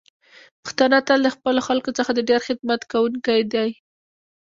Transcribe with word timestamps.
پښتانه 0.63 0.97
تل 1.07 1.19
د 1.23 1.27
خپلو 1.35 1.59
خلکو 1.67 1.89
څخه 1.97 2.11
د 2.13 2.19
ډیر 2.29 2.41
خدمت 2.47 2.81
کوونکی 2.91 3.39
دی. 3.53 3.69